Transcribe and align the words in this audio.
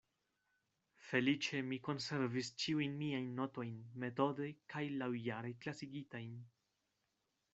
Feliĉe 1.07 1.59
mi 1.73 1.77
konservis 1.87 2.49
ĉiujn 2.63 2.95
miajn 3.03 3.29
notojn 3.41 3.77
metode 4.05 4.49
kaj 4.75 4.83
laŭjare 5.03 5.55
klasigitajn. 5.67 6.35